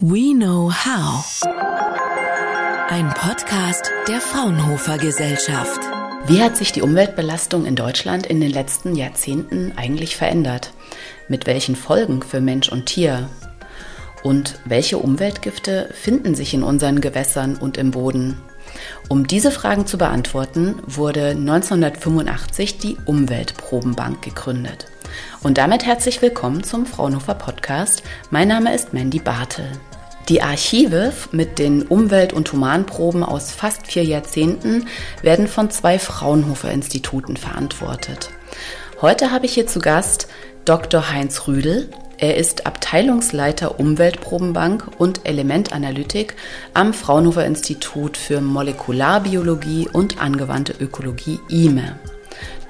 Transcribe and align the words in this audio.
We 0.00 0.32
Know 0.32 0.70
How. 0.70 1.42
Ein 2.88 3.12
Podcast 3.14 3.90
der 4.06 4.20
Fraunhofer 4.20 4.96
Gesellschaft. 4.96 5.80
Wie 6.28 6.40
hat 6.40 6.56
sich 6.56 6.70
die 6.70 6.82
Umweltbelastung 6.82 7.66
in 7.66 7.74
Deutschland 7.74 8.24
in 8.24 8.40
den 8.40 8.52
letzten 8.52 8.94
Jahrzehnten 8.94 9.72
eigentlich 9.74 10.14
verändert? 10.16 10.72
Mit 11.26 11.48
welchen 11.48 11.74
Folgen 11.74 12.22
für 12.22 12.40
Mensch 12.40 12.68
und 12.68 12.86
Tier? 12.86 13.28
Und 14.22 14.60
welche 14.64 14.98
Umweltgifte 14.98 15.92
finden 15.92 16.36
sich 16.36 16.54
in 16.54 16.62
unseren 16.62 17.00
Gewässern 17.00 17.56
und 17.56 17.76
im 17.76 17.90
Boden? 17.90 18.40
Um 19.08 19.26
diese 19.26 19.50
Fragen 19.50 19.88
zu 19.88 19.98
beantworten, 19.98 20.80
wurde 20.86 21.30
1985 21.30 22.78
die 22.78 22.96
Umweltprobenbank 23.04 24.22
gegründet. 24.22 24.86
Und 25.42 25.58
damit 25.58 25.84
herzlich 25.84 26.22
willkommen 26.22 26.62
zum 26.62 26.86
Fraunhofer 26.86 27.34
Podcast. 27.34 28.04
Mein 28.30 28.46
Name 28.46 28.72
ist 28.72 28.92
Mandy 28.92 29.18
Bartel. 29.18 29.66
Die 30.28 30.42
Archive 30.42 31.14
mit 31.32 31.58
den 31.58 31.82
Umwelt- 31.82 32.34
und 32.34 32.52
Humanproben 32.52 33.22
aus 33.22 33.50
fast 33.50 33.86
vier 33.86 34.04
Jahrzehnten 34.04 34.86
werden 35.22 35.48
von 35.48 35.70
zwei 35.70 35.98
Fraunhofer-Instituten 35.98 37.38
verantwortet. 37.38 38.28
Heute 39.00 39.30
habe 39.30 39.46
ich 39.46 39.54
hier 39.54 39.66
zu 39.66 39.78
Gast 39.78 40.28
Dr. 40.66 41.10
Heinz 41.10 41.48
Rüdel. 41.48 41.88
Er 42.18 42.36
ist 42.36 42.66
Abteilungsleiter 42.66 43.80
Umweltprobenbank 43.80 44.90
und 44.98 45.24
Elementanalytik 45.24 46.34
am 46.74 46.92
Fraunhofer 46.92 47.46
Institut 47.46 48.18
für 48.18 48.42
Molekularbiologie 48.42 49.88
und 49.90 50.20
angewandte 50.20 50.74
Ökologie 50.78 51.40
IME. 51.48 51.98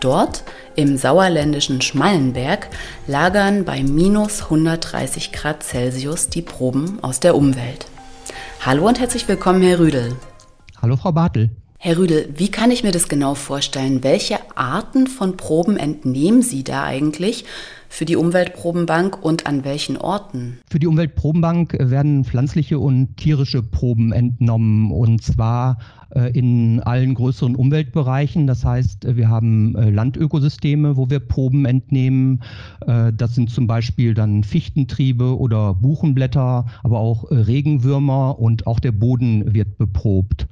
Dort 0.01 0.45
im 0.77 0.97
sauerländischen 0.97 1.81
Schmallenberg 1.81 2.69
lagern 3.07 3.65
bei 3.65 3.83
minus 3.83 4.45
130 4.45 5.33
Grad 5.33 5.63
Celsius 5.63 6.29
die 6.29 6.43
Proben 6.43 6.99
aus 7.03 7.21
der 7.21 7.35
Umwelt. 7.37 7.87
Hallo 8.65 8.87
und 8.87 9.01
herzlich 9.01 9.27
willkommen, 9.29 9.63
Herr 9.63 9.79
Rüdel. 9.79 10.17
Hallo, 10.81 10.97
Frau 10.97 11.13
Bartel. 11.13 11.51
Herr 11.81 11.97
Rüdel, 11.97 12.29
wie 12.37 12.51
kann 12.51 12.73
ich 12.73 12.83
mir 12.83 12.91
das 12.91 13.09
genau 13.09 13.37
vorstellen? 13.37 14.03
Welche 14.03 14.39
Arten 14.57 15.07
von 15.07 15.37
Proben 15.37 15.77
entnehmen 15.77 16.43
Sie 16.43 16.65
da 16.65 16.83
eigentlich 16.83 17.45
für 17.89 18.05
die 18.05 18.17
Umweltprobenbank 18.17 19.25
und 19.25 19.47
an 19.47 19.65
welchen 19.65 19.97
Orten? 19.97 20.59
Für 20.69 20.81
die 20.81 20.89
Umweltprobenbank 20.89 21.77
werden 21.79 22.25
pflanzliche 22.25 22.81
und 22.81 23.17
tierische 23.17 23.63
Proben 23.63 24.11
entnommen 24.11 24.91
und 24.91 25.23
zwar 25.23 25.79
äh, 26.11 26.37
in 26.37 26.81
allen 26.81 27.15
größeren 27.15 27.55
Umweltbereichen. 27.55 28.49
Das 28.49 28.65
heißt, 28.65 29.05
äh, 29.05 29.17
wir 29.17 29.29
haben 29.29 29.77
äh, 29.77 29.91
Landökosysteme, 29.91 30.97
wo 30.97 31.11
wir 31.11 31.21
Proben 31.21 31.65
entnehmen. 31.65 32.43
Das 32.87 33.35
sind 33.35 33.51
zum 33.51 33.67
Beispiel 33.67 34.15
dann 34.15 34.43
Fichtentriebe 34.43 35.39
oder 35.39 35.75
Buchenblätter, 35.75 36.67
aber 36.83 36.99
auch 36.99 37.31
Regenwürmer 37.31 38.39
und 38.39 38.67
auch 38.67 38.81
der 38.81 38.93
Boden 38.93 39.55
wird 39.55 39.79
beprobt. 39.79 40.49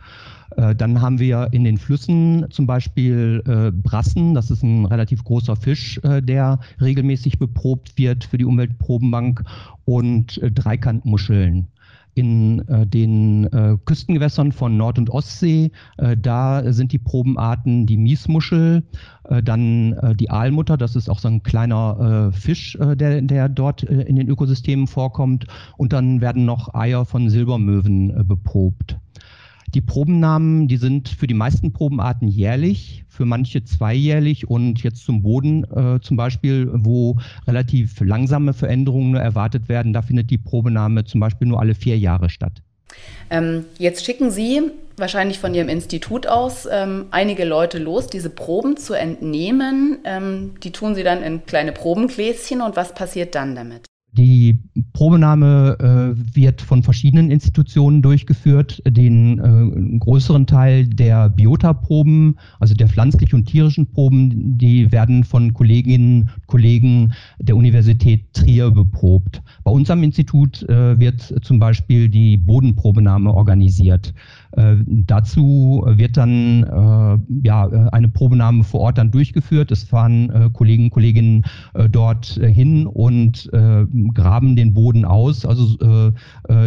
Dann 0.57 1.01
haben 1.03 1.19
wir 1.19 1.49
in 1.53 1.65
den 1.65 1.77
Flüssen 1.77 2.47
zum 2.51 2.67
Beispiel 2.67 3.43
Brassen, 3.83 4.35
das 4.35 4.51
ist 4.51 4.63
ein 4.63 4.87
relativ 4.87 5.23
großer 5.23 5.55
Fisch, 5.55 6.01
der 6.03 6.61
regelmäßig 6.81 7.39
beprobt 7.39 7.99
wird 7.99 8.25
für 8.25 8.39
die 8.39 8.47
Umweltprobenbank 8.47 9.45
und 9.85 10.41
Dreikantmuscheln 10.43 11.69
in 12.17 12.67
äh, 12.69 12.87
den 12.87 13.45
äh, 13.53 13.77
Küstengewässern 13.85 14.51
von 14.51 14.77
Nord- 14.77 14.99
und 14.99 15.11
Ostsee. 15.11 15.71
Äh, 15.99 16.17
da 16.17 16.73
sind 16.73 16.93
die 16.93 16.99
Probenarten 16.99 17.87
die 17.87 17.99
Miesmuschel, 17.99 18.83
äh, 19.25 19.43
dann 19.43 19.93
äh, 19.93 20.15
die 20.17 20.31
Aalmutter, 20.31 20.79
das 20.79 20.97
ist 20.97 21.11
auch 21.11 21.19
so 21.19 21.29
ein 21.29 21.43
kleiner 21.43 22.31
äh, 22.33 22.37
Fisch, 22.37 22.77
der, 22.81 23.21
der 23.21 23.49
dort 23.51 23.83
in 23.83 24.17
den 24.17 24.29
Ökosystemen 24.29 24.87
vorkommt. 24.87 25.47
Und 25.77 25.93
dann 25.93 26.23
werden 26.23 26.47
noch 26.47 26.75
Eier 26.75 27.05
von 27.05 27.29
Silbermöwen 27.29 28.27
beprobt. 28.27 28.97
Die 29.75 29.81
Probennamen, 29.81 30.69
die 30.69 30.77
sind 30.77 31.09
für 31.09 31.27
die 31.27 31.35
meisten 31.35 31.73
Probenarten 31.73 32.29
jährlich, 32.29 33.05
für 33.09 33.25
manche 33.25 33.65
zweijährlich 33.65 34.49
und 34.49 34.83
jetzt 34.83 35.05
zum 35.05 35.23
Boden 35.23 35.65
äh, 35.65 36.01
zum 36.01 36.17
Beispiel, 36.17 36.69
wo 36.73 37.17
relativ 37.47 38.01
langsame 38.01 38.53
Veränderungen 38.53 39.15
erwartet 39.17 39.69
werden, 39.69 39.93
da 39.93 40.03
findet 40.03 40.31
die 40.31 40.39
Probenahme 40.39 41.05
zum 41.05 41.21
Beispiel 41.21 41.49
nur 41.49 41.61
alle 41.61 41.75
vier 41.75 41.99
Jahre 41.99 42.31
statt. 42.31 42.63
Ähm, 43.31 43.65
jetzt 43.79 44.05
schicken 44.05 44.31
Sie 44.31 44.63
wahrscheinlich 44.97 45.39
von 45.39 45.55
Ihrem 45.55 45.69
Institut 45.69 46.27
aus 46.27 46.67
ähm, 46.71 47.07
einige 47.11 47.45
Leute 47.45 47.79
los, 47.79 48.07
diese 48.07 48.31
Proben 48.31 48.77
zu 48.77 48.95
entnehmen. 48.95 49.99
Ähm, 50.05 50.55
die 50.63 50.73
tun 50.73 50.95
Sie 50.95 51.03
dann 51.03 51.23
in 51.23 51.45
kleine 51.45 51.73
Probengläschen 51.73 52.63
und 52.63 52.77
was 52.77 52.95
passiert 52.95 53.35
dann 53.35 53.55
damit? 53.55 53.87
Die 54.17 54.59
Probenahme 54.95 55.77
äh, 55.79 56.35
wird 56.35 56.63
von 56.63 56.83
verschiedenen 56.83 57.31
Institutionen 57.31 58.01
durchgeführt. 58.01 58.83
Den 58.87 59.39
äh, 59.39 59.99
größeren 59.99 60.47
Teil 60.47 60.87
der 60.87 61.29
Biota-Proben, 61.29 62.37
also 62.59 62.75
der 62.75 62.89
pflanzlichen 62.89 63.41
und 63.41 63.45
tierischen 63.45 63.87
Proben, 63.87 64.57
die 64.57 64.91
werden 64.91 65.23
von 65.25 65.53
Kolleginnen 65.53 66.31
und 66.35 66.47
Kollegen 66.47 67.13
der 67.39 67.57
Universität 67.57 68.33
Trier 68.33 68.71
beprobt. 68.71 69.43
Bei 69.65 69.71
uns 69.71 69.91
am 69.91 70.03
Institut 70.03 70.63
äh, 70.63 70.99
wird 70.99 71.35
zum 71.43 71.59
Beispiel 71.59 72.09
die 72.09 72.39
Bodenprobenahme 72.39 73.33
organisiert. 73.33 74.15
Äh, 74.57 74.77
dazu 74.87 75.85
wird 75.87 76.17
dann 76.17 76.65
äh, 76.65 77.47
ja, 77.47 77.67
eine 77.93 78.09
Probenahme 78.09 78.65
vor 78.65 78.81
Ort 78.81 78.99
dann 78.99 79.11
durchgeführt. 79.11 79.71
Es 79.71 79.85
fahren 79.85 80.31
äh, 80.31 80.51
Kollegen 80.53 80.85
und 80.85 80.91
Kolleginnen 80.91 81.45
dort 81.91 82.27
hin 82.27 82.87
und 82.87 83.51
graben 84.15 84.57
den 84.57 84.73
Boden 84.73 85.05
aus, 85.05 85.45
also 85.45 86.13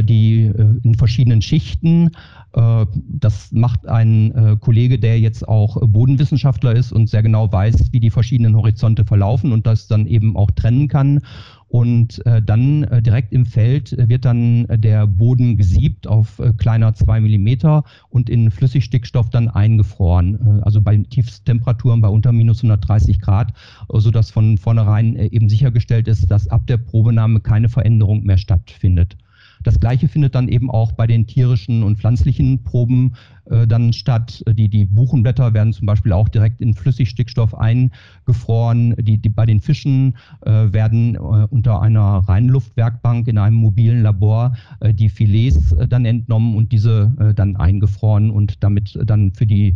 die 0.03 0.51
in 0.83 0.95
verschiedenen 0.95 1.41
Schichten. 1.41 2.11
Das 2.53 3.51
macht 3.51 3.88
ein 3.88 4.57
Kollege, 4.59 4.99
der 4.99 5.19
jetzt 5.19 5.47
auch 5.47 5.78
Bodenwissenschaftler 5.88 6.73
ist 6.73 6.91
und 6.91 7.09
sehr 7.09 7.23
genau 7.23 7.51
weiß, 7.51 7.91
wie 7.91 7.99
die 7.99 8.09
verschiedenen 8.09 8.55
Horizonte 8.55 9.05
verlaufen 9.05 9.51
und 9.51 9.66
das 9.66 9.88
dann 9.88 10.05
eben 10.05 10.35
auch 10.35 10.51
trennen 10.51 10.88
kann. 10.88 11.22
Und 11.69 12.25
äh, 12.25 12.41
dann 12.41 12.84
äh, 12.85 13.02
direkt 13.02 13.31
im 13.31 13.46
Feld 13.46 13.94
äh, 13.94 14.09
wird 14.09 14.25
dann 14.25 14.66
äh, 14.66 14.78
der 14.78 15.06
Boden 15.06 15.56
gesiebt 15.56 16.07
auf 16.07 16.40
äh, 16.40 16.52
kleiner 16.53 16.96
zwei 16.96 17.22
Millimeter 17.22 17.84
und 18.09 18.30
in 18.30 18.50
Flüssigstickstoff 18.50 19.30
dann 19.30 19.50
eingefroren. 19.50 20.35
Äh, 20.35 20.62
also 20.63 20.81
bei 20.81 20.97
Tiefstemperaturen 20.97 22.02
bei 22.02 22.08
unter 22.08 22.31
minus 22.31 22.63
130 22.63 23.22
Grad, 23.22 23.53
sodass 23.88 24.31
von 24.31 24.58
vornherein 24.58 25.16
äh, 25.16 25.28
eben 25.28 25.47
sichergestellt 25.47 26.08
ist, 26.08 26.31
dass 26.31 26.47
ab 26.47 26.66
der 26.66 26.78
Probenahme 26.78 27.40
keine 27.40 27.69
Veränderung 27.69 28.24
mehr 28.24 28.38
stattfindet. 28.38 29.16
Das 29.64 29.80
Gleiche 29.80 30.08
findet 30.08 30.36
dann 30.36 30.47
eben 30.47 30.70
auch 30.72 30.94
bei 30.94 31.08
den 31.08 31.28
tierischen 31.28 31.84
und 31.84 31.97
pflanzlichen 31.97 32.64
Proben 32.64 33.14
äh, 33.50 33.68
dann 33.68 33.94
statt. 33.94 34.44
Die, 34.47 34.70
die 34.70 34.86
Buchenblätter 34.86 35.53
werden 35.53 35.74
zum 35.74 35.86
Beispiel 35.86 36.14
auch 36.14 36.30
direkt 36.30 36.62
in 36.62 36.74
Flüssigstickstoff 36.74 37.56
eingefroren. 37.56 38.96
Die, 38.97 39.18
die, 39.18 39.30
bei 39.30 39.46
den 39.46 39.59
Fischen 39.59 40.16
äh, 40.42 40.72
werden 40.72 41.16
äh, 41.16 41.20
unter 41.20 41.81
einer 41.81 42.24
Reinluftwerkbank 42.28 43.28
in 43.28 43.38
einem 43.38 43.58
mobilen 43.58 44.03
Labor 44.03 44.56
äh, 44.80 44.94
die 44.94 45.09
Filets 45.09 45.72
äh, 45.74 45.88
dann 45.88 46.06
entnommen 46.06 46.56
und 46.56 46.72
diese 46.72 47.12
äh, 47.20 47.34
dann 47.34 47.56
eingefroren 47.56 48.31
und 48.31 48.64
damit 48.64 48.97
dann 49.06 49.34
für 49.34 49.46
die 49.46 49.76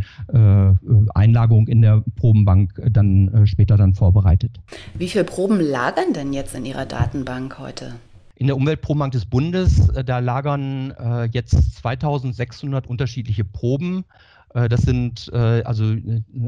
Einlagerung 1.14 1.68
in 1.68 1.82
der 1.82 2.04
Probenbank 2.16 2.82
dann 2.92 3.46
später 3.46 3.78
dann 3.78 3.94
vorbereitet. 3.94 4.60
Wie 4.98 5.08
viele 5.08 5.24
Proben 5.24 5.60
lagern 5.60 6.14
denn 6.14 6.34
jetzt 6.34 6.56
in 6.56 6.66
Ihrer 6.66 6.86
Datenbank 6.86 7.60
heute? 7.60 7.94
In 8.36 8.48
der 8.48 8.58
Umweltprobenbank 8.58 9.12
des 9.12 9.26
Bundes, 9.26 9.90
äh, 9.90 10.04
da 10.04 10.18
lagern 10.20 10.92
äh, 10.92 11.26
jetzt 11.26 11.76
2600 11.76 12.88
unterschiedliche 12.88 13.46
Proben. 13.46 14.06
Äh, 14.54 14.70
das 14.70 14.82
sind 14.82 15.32
also 15.32 15.96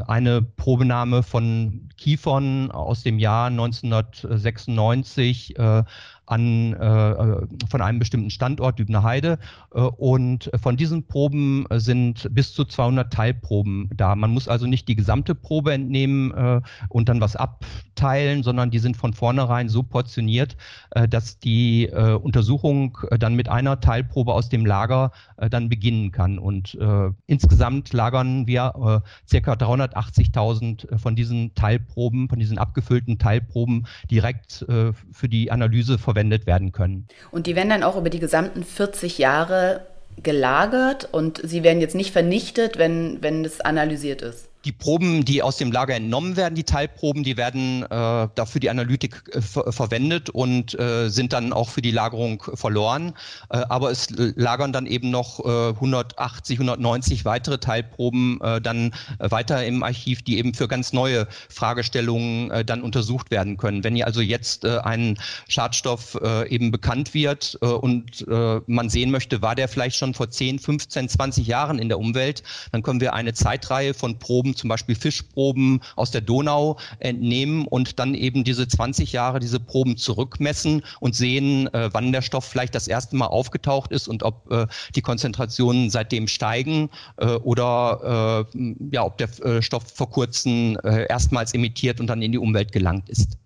eine 0.07 0.41
Probenahme 0.41 1.22
von 1.23 1.90
Kiefern 1.97 2.72
aus 2.72 3.03
dem 3.03 3.19
Jahr 3.19 3.47
1996, 3.47 5.57
äh, 5.57 5.84
an, 6.25 6.73
äh, 6.73 7.11
äh, 7.11 7.47
von 7.69 7.81
einem 7.81 7.99
bestimmten 7.99 8.29
Standort, 8.29 8.79
Dübner 8.79 9.03
Heide. 9.03 9.37
Äh, 9.73 9.79
und 9.81 10.49
von 10.61 10.77
diesen 10.77 11.05
Proben 11.05 11.66
sind 11.73 12.27
bis 12.31 12.53
zu 12.53 12.66
200 12.66 13.11
Teilproben 13.11 13.89
da. 13.95 14.16
Man 14.16 14.31
muss 14.31 14.47
also 14.47 14.66
nicht 14.66 14.87
die 14.87 14.95
gesamte 14.95 15.35
Probe 15.35 15.73
entnehmen 15.73 16.31
äh, 16.31 16.61
und 16.89 17.09
dann 17.09 17.22
was 17.22 17.35
abteilen, 17.35 18.43
sondern 18.43 18.72
die 18.72 18.79
sind 18.79 18.97
von 18.97 19.13
vornherein 19.13 19.69
so 19.69 19.83
portioniert, 19.83 20.57
äh, 20.91 21.07
dass 21.07 21.39
die 21.39 21.85
äh, 21.85 22.13
Untersuchung 22.13 22.97
äh, 23.11 23.19
dann 23.19 23.35
mit 23.35 23.49
einer 23.49 23.79
Teilprobe 23.79 24.33
aus 24.33 24.49
dem 24.49 24.66
Lager 24.66 25.11
äh, 25.37 25.49
dann 25.49 25.69
beginnen 25.69 26.11
kann. 26.11 26.39
Und 26.39 26.75
äh, 26.75 27.09
insgesamt 27.28 27.93
lagern 27.93 28.47
wir 28.47 29.03
äh, 29.05 29.29
circa 29.29 29.53
380.000 29.53 30.97
von 30.97 31.16
diesen 31.16 31.53
Teilproben, 31.53 32.29
von 32.29 32.39
diesen 32.39 32.57
abgefüllten 32.57 33.19
Teilproben 33.19 33.85
direkt 34.09 34.63
äh, 34.63 34.91
für 35.11 35.29
die 35.29 35.51
Analyse 35.51 35.97
verwendet 35.97 36.15
verwendet 36.16 36.47
werden 36.47 36.72
können. 36.72 37.08
Und 37.32 37.46
die 37.46 37.56
werden 37.56 37.70
dann 37.70 37.84
auch 37.84 37.97
über 37.97 38.09
die 38.09 38.20
gesamten 38.20 38.64
40 38.64 39.17
Jahre 39.17 39.85
gelagert 40.23 41.09
und 41.12 41.41
sie 41.44 41.62
werden 41.64 41.82
jetzt 41.82 41.96
nicht 41.96 42.12
vernichtet, 42.12 42.78
wenn, 42.78 43.22
wenn 43.22 43.44
das 43.44 43.59
analysiert 43.59 44.22
ist. 44.22 44.47
Die 44.66 44.72
Proben, 44.72 45.26
die 45.26 45.44
aus 45.44 45.58
dem 45.58 45.72
Lager 45.72 45.96
entnommen 45.96 46.35
werden, 46.35 46.56
die 46.56 46.64
Teilproben, 46.64 47.23
die 47.23 47.38
werden 47.38 47.84
äh, 47.84 47.88
dafür 48.34 48.59
die 48.59 48.70
Analytik 48.70 49.23
äh, 49.32 49.41
ver 49.41 49.72
verwendet 49.72 50.29
und 50.32 50.78
äh, 50.79 51.09
sind 51.09 51.34
dann 51.34 51.53
auch 51.53 51.70
für 51.70 51.82
die 51.82 51.91
Lagerung 51.91 52.44
verloren. 52.56 53.14
Äh, 53.50 53.58
aber 53.70 53.91
es 53.91 54.08
lagern 54.09 54.73
dann 54.73 54.88
eben 54.88 55.12
noch 55.12 55.40
äh, 55.46 55.70
180, 55.70 56.59
190 56.59 57.26
weitere 57.26 57.59
Teilproben 57.59 58.41
äh, 58.41 58.59
dann 58.59 58.94
weiter 59.20 59.66
im 59.66 59.84
Archiv, 59.84 60.23
die 60.23 60.38
eben 60.38 60.53
für 60.53 60.67
ganz 60.67 60.94
neue 60.94 61.28
Fragestellungen 61.50 62.50
äh, 62.50 62.66
dann 62.66 62.82
untersucht 62.82 63.29
werden 63.29 63.58
können. 63.58 63.84
Wenn 63.84 63.96
ihr 63.96 64.08
also 64.08 64.22
jetzt 64.22 64.66
äh, 64.66 64.79
ein 64.79 65.17
Schadstoff 65.47 66.17
äh, 66.23 66.50
eben 66.50 66.72
bekannt 66.72 67.14
wird 67.14 67.58
äh, 67.62 67.67
und 67.67 68.26
äh, 68.28 68.62
man 68.66 68.90
sehen 68.90 69.12
möchte, 69.12 69.41
war 69.41 69.53
der 69.53 69.67
vielleicht 69.67 69.97
schon 69.97 70.14
vor 70.14 70.29
10, 70.29 70.59
15, 70.59 71.09
20 71.09 71.46
Jahren 71.46 71.78
in 71.78 71.90
der 71.90 72.00
Umwelt, 72.00 72.41
dann 72.72 72.82
können 72.82 73.02
wir 73.02 73.14
eine 73.14 73.34
Zeitreihe 73.34 73.94
von 73.94 74.17
Proben, 74.17 74.54
zum 74.55 74.69
Beispiel 74.69 74.96
Fischproben 74.96 75.81
aus 75.96 76.11
der 76.11 76.22
Donau 76.22 76.78
entnehmen 76.99 77.66
und 77.67 77.99
dann 77.99 78.16
eben 78.16 78.43
diese 78.43 78.67
20 78.67 79.11
Jahre 79.11 79.40
diese 79.40 79.59
Proben 79.59 79.97
zurückmessen 79.97 80.84
und 80.99 81.16
sehen, 81.16 81.73
äh, 81.73 81.90
wann 81.91 82.11
der 82.11 82.22
Stoff 82.22 82.46
vielleicht 82.46 82.75
das 82.75 82.87
erste 82.87 83.16
Mal 83.16 83.28
aufgetaucht 83.28 83.91
ist 83.91 84.07
und 84.07 84.23
ob 84.23 84.52
äh, 84.52 84.67
die 84.96 85.02
Konzentrationen 85.02 85.90
seitdem 85.90 86.28
steigen 86.28 86.90
äh, 87.17 87.25
oder 87.25 88.46
äh, 88.53 88.75
ja, 88.91 89.03
ob 89.03 89.17
der 89.17 89.29
äh, 89.46 89.61
Stoff 89.61 89.84
vor 89.93 90.09
kurzem 90.09 90.78
äh, 90.84 91.05
erstmals 91.07 91.53
emittiert 91.53 91.99
und 91.99 92.07
dann 92.07 92.22
in 92.22 92.31
die 92.31 92.37
Umwelt 92.37 92.72
gelangt 92.72 93.09
ist. 93.09 93.37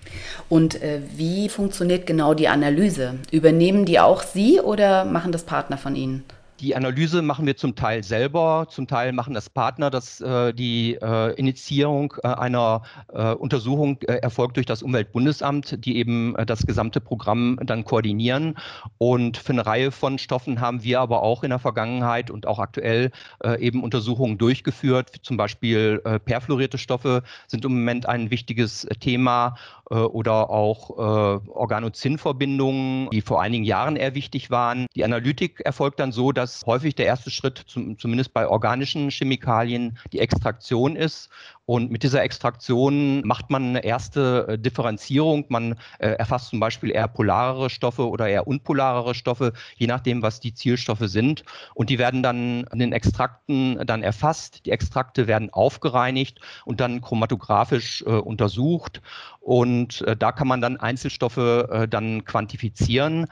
Und 0.48 0.80
wie 1.16 1.50
funktioniert 1.50 2.08
genau 2.08 2.34
die 2.34 2.48
Analyse? 2.48 3.20
Übernehmen 3.32 3.86
die 3.86 4.00
auch 4.00 4.24
Sie 4.24 4.60
oder 4.60 5.06
machen 5.06 5.32
das 5.32 5.44
Partner 5.44 5.78
von 5.78 5.96
Ihnen? 5.96 6.24
Die 6.60 6.76
Analyse 6.76 7.22
machen 7.22 7.46
wir 7.46 7.56
zum 7.56 7.76
Teil 7.76 8.04
selber, 8.04 8.68
zum 8.70 8.86
Teil 8.86 9.14
machen 9.14 9.34
das 9.34 9.50
Partner. 9.50 9.90
Das, 9.90 10.20
äh, 10.20 10.54
die 10.54 10.98
äh, 11.02 11.34
Initiierung 11.36 12.14
äh, 12.22 12.28
einer 12.28 12.82
äh, 13.14 13.34
Untersuchung 13.34 14.02
äh, 14.02 14.16
erfolgt 14.16 14.58
durch 14.58 14.66
das 14.66 14.84
Umweltbundesamt, 14.84 15.86
die 15.86 15.96
eben 15.96 16.36
äh, 16.36 16.46
das 16.46 16.68
gesamte 16.68 17.00
Programm 17.00 17.58
dann 17.64 17.86
koordinieren. 17.86 18.58
Und 18.98 19.38
für 19.38 19.54
eine 19.54 19.66
Reihe 19.66 19.92
von 19.92 20.18
Stoffen 20.18 20.60
haben 20.60 20.84
wir 20.84 21.00
aber 21.00 21.24
auch 21.24 21.44
in 21.44 21.52
der 21.52 21.60
Vergangenheit 21.60 22.30
und 22.30 22.46
auch 22.46 22.60
aktuell 22.60 23.12
eben 23.60 23.84
Untersuchungen 23.84 24.38
durchgeführt. 24.38 25.16
Zum 25.22 25.38
Beispiel 25.38 26.00
perfluorierte 26.26 26.78
Stoffe 26.78 27.24
sind 27.48 27.64
im 27.64 27.72
Moment 27.74 28.06
ein 28.08 28.32
wichtiges 28.32 28.86
Thema 29.00 29.56
oder 29.90 30.50
auch 30.50 30.90
Organozin-Verbindungen, 30.90 33.10
die 33.12 33.22
vor 33.22 33.42
einigen 33.42 33.64
Jahren 33.64 33.96
eher 33.96 34.16
wichtig 34.16 34.52
waren. 34.52 34.88
Die 34.96 35.06
Analytik 35.06 35.62
erfolgt 35.62 36.00
dann 36.00 36.12
so, 36.12 36.32
dass 36.32 36.49
dass 36.50 36.66
häufig 36.66 36.96
der 36.96 37.06
erste 37.06 37.30
Schritt, 37.30 37.64
zum, 37.68 37.98
zumindest 38.00 38.34
bei 38.34 38.48
organischen 38.48 39.12
Chemikalien, 39.12 39.98
die 40.12 40.20
Extraktion 40.20 40.96
ist. 40.96 41.30
Und 41.66 41.92
mit 41.92 42.02
dieser 42.02 42.24
Extraktion 42.24 43.22
macht 43.28 43.52
man 43.52 43.64
eine 43.64 43.84
erste 43.84 44.48
äh, 44.48 44.58
Differenzierung. 44.58 45.46
Man 45.50 45.76
äh, 46.00 46.10
erfasst 46.10 46.50
zum 46.50 46.60
Beispiel 46.60 46.90
eher 46.90 47.08
polarere 47.08 47.70
Stoffe 47.70 48.10
oder 48.10 48.28
eher 48.28 48.48
unpolarere 48.48 49.14
Stoffe, 49.14 49.54
je 49.76 49.86
nachdem, 49.86 50.24
was 50.24 50.40
die 50.40 50.56
Zielstoffe 50.56 51.04
sind. 51.04 51.44
Und 51.76 51.92
die 51.92 52.00
werden 52.00 52.24
dann 52.24 52.64
in 52.74 52.80
den 52.80 52.92
Extrakten 52.92 53.86
dann 53.86 54.02
erfasst. 54.02 54.66
Die 54.66 54.72
Extrakte 54.72 55.28
werden 55.28 55.52
aufgereinigt 55.52 56.40
und 56.66 56.80
dann 56.80 57.02
chromatografisch 57.02 58.02
äh, 58.02 58.10
untersucht. 58.10 59.02
Und 59.40 60.02
äh, 60.02 60.18
da 60.18 60.32
kann 60.32 60.48
man 60.48 60.62
dann 60.62 60.78
Einzelstoffe 60.78 61.38
äh, 61.38 61.88
dann 61.88 62.26
quantifizieren, 62.26 63.28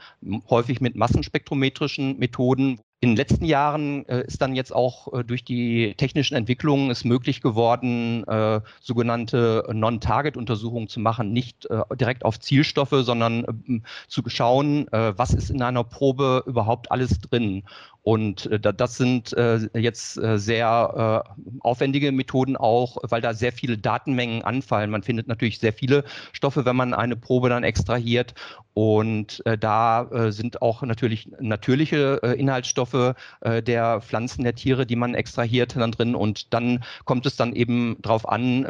häufig 0.48 0.80
mit 0.80 0.94
massenspektrometrischen 0.94 2.18
Methoden. 2.18 2.78
In 3.00 3.10
den 3.10 3.16
letzten 3.16 3.44
Jahren 3.44 4.08
äh, 4.08 4.24
ist 4.26 4.42
dann 4.42 4.56
jetzt 4.56 4.74
auch 4.74 5.12
äh, 5.12 5.22
durch 5.22 5.44
die 5.44 5.94
technischen 5.96 6.34
Entwicklungen 6.34 6.90
es 6.90 7.04
möglich 7.04 7.40
geworden, 7.40 8.26
äh, 8.26 8.60
sogenannte 8.80 9.68
Non-Target-Untersuchungen 9.72 10.88
zu 10.88 10.98
machen, 10.98 11.32
nicht 11.32 11.66
äh, 11.66 11.82
direkt 11.94 12.24
auf 12.24 12.40
Zielstoffe, 12.40 12.96
sondern 13.02 13.44
äh, 13.44 13.80
zu 14.08 14.22
schauen, 14.26 14.88
äh, 14.88 15.16
was 15.16 15.32
ist 15.32 15.50
in 15.50 15.62
einer 15.62 15.84
Probe 15.84 16.42
überhaupt 16.46 16.90
alles 16.90 17.20
drin. 17.20 17.62
Und 18.02 18.46
äh, 18.46 18.58
das 18.58 18.96
sind 18.96 19.36
jetzt 19.74 20.14
sehr 20.14 21.24
aufwendige 21.60 22.10
Methoden 22.10 22.56
auch, 22.56 22.96
weil 23.02 23.20
da 23.20 23.34
sehr 23.34 23.52
viele 23.52 23.76
Datenmengen 23.76 24.42
anfallen. 24.42 24.90
Man 24.90 25.02
findet 25.02 25.28
natürlich 25.28 25.58
sehr 25.58 25.74
viele 25.74 26.04
Stoffe, 26.32 26.64
wenn 26.64 26.76
man 26.76 26.94
eine 26.94 27.16
Probe 27.16 27.50
dann 27.50 27.64
extrahiert. 27.64 28.34
Und 28.78 29.42
da 29.58 30.08
sind 30.28 30.62
auch 30.62 30.82
natürlich 30.82 31.28
natürliche 31.40 32.20
Inhaltsstoffe 32.36 33.14
der 33.42 34.00
Pflanzen, 34.00 34.44
der 34.44 34.54
Tiere, 34.54 34.86
die 34.86 34.94
man 34.94 35.14
extrahiert, 35.14 35.74
dann 35.74 35.90
drin. 35.90 36.14
Und 36.14 36.54
dann 36.54 36.84
kommt 37.04 37.26
es 37.26 37.34
dann 37.34 37.54
eben 37.54 37.96
darauf 38.02 38.28
an, 38.28 38.64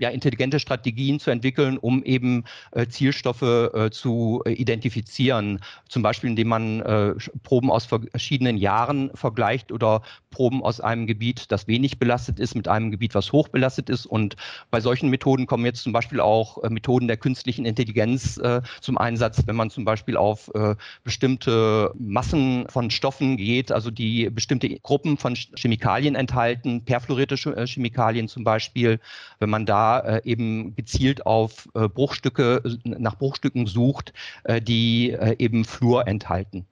ja, 0.00 0.08
intelligente 0.08 0.58
Strategien 0.58 1.20
zu 1.20 1.30
entwickeln, 1.30 1.78
um 1.78 2.02
eben 2.02 2.42
Zielstoffe 2.88 3.70
zu 3.92 4.42
identifizieren. 4.44 5.60
Zum 5.88 6.02
Beispiel, 6.02 6.30
indem 6.30 6.48
man 6.48 7.14
Proben 7.44 7.70
aus 7.70 7.86
verschiedenen 7.86 8.56
Jahren 8.56 9.12
vergleicht 9.14 9.70
oder 9.70 10.02
Proben 10.30 10.64
aus 10.64 10.80
einem 10.80 11.06
Gebiet, 11.06 11.52
das 11.52 11.68
wenig 11.68 12.00
belastet 12.00 12.40
ist, 12.40 12.56
mit 12.56 12.66
einem 12.66 12.90
Gebiet, 12.90 13.14
was 13.14 13.30
hoch 13.30 13.46
belastet 13.46 13.88
ist. 13.88 14.04
Und 14.04 14.34
bei 14.72 14.80
solchen 14.80 15.08
Methoden 15.08 15.46
kommen 15.46 15.64
jetzt 15.64 15.84
zum 15.84 15.92
Beispiel 15.92 16.18
auch 16.18 16.62
äh, 16.64 16.70
Methoden 16.70 17.06
der 17.06 17.16
künstlichen 17.16 17.64
Intelligenz 17.64 18.36
äh, 18.38 18.60
zum 18.80 18.98
Einsatz, 18.98 19.43
wenn 19.46 19.56
man 19.56 19.70
zum 19.70 19.84
Beispiel 19.84 20.16
auf 20.16 20.50
äh, 20.54 20.74
bestimmte 21.02 21.92
Massen 21.98 22.66
von 22.68 22.90
Stoffen 22.90 23.36
geht, 23.36 23.72
also 23.72 23.90
die 23.90 24.30
bestimmte 24.30 24.68
Gruppen 24.80 25.16
von 25.16 25.34
Chemikalien 25.34 26.14
enthalten, 26.14 26.84
perfluorierte 26.84 27.34
äh, 27.56 27.66
Chemikalien 27.66 28.28
zum 28.28 28.44
Beispiel, 28.44 29.00
wenn 29.38 29.50
man 29.50 29.66
da 29.66 30.00
äh, 30.00 30.22
eben 30.24 30.74
gezielt 30.74 31.26
auf 31.26 31.68
äh, 31.74 31.88
Bruchstücke, 31.88 32.62
nach 32.84 33.16
Bruchstücken 33.16 33.66
sucht, 33.66 34.12
die 34.62 35.16
eben 35.38 35.64
Fluor 35.64 36.06
enthalten. 36.06 36.66